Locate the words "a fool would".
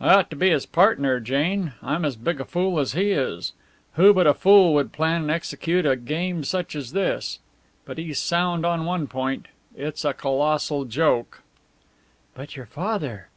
4.26-4.92